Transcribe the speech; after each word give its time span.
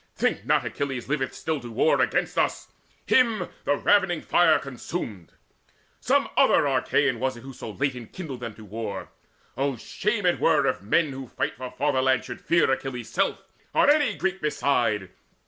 Think 0.15 0.47
not 0.47 0.65
Achilles 0.65 1.07
liveth 1.07 1.35
still 1.35 1.59
to 1.59 1.69
war 1.71 2.01
Against 2.01 2.35
us: 2.35 2.69
him 3.05 3.49
the 3.65 3.75
ravening 3.75 4.23
fire 4.23 4.57
consumed. 4.57 5.33
Some 5.99 6.27
other 6.35 6.65
Achaean 6.65 7.19
was 7.19 7.37
it 7.37 7.41
who 7.41 7.53
so 7.53 7.69
late 7.69 7.95
Enkindled 7.95 8.39
them 8.39 8.55
to 8.55 8.65
war. 8.65 9.09
Oh, 9.55 9.75
shame 9.77 10.25
it 10.25 10.39
were 10.39 10.65
If 10.65 10.81
men 10.81 11.11
who 11.11 11.27
fight 11.27 11.55
for 11.55 11.69
fatherland 11.69 12.25
should 12.25 12.41
fear 12.41 12.71
Achilles' 12.71 13.11
self, 13.11 13.43
or 13.75 13.91
any 13.91 14.15
Greek 14.17 14.41
beside! 14.41 15.11